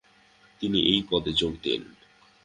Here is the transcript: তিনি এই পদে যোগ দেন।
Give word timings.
তিনি 0.61 0.79
এই 0.83 1.01
পদে 1.09 1.31
যোগ 1.33 1.53
দেন। 1.63 1.81